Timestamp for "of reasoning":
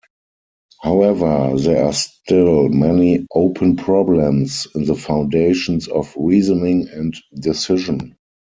5.87-6.89